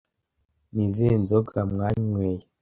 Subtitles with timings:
[0.73, 2.43] Ni izihe nzoga mwanyweye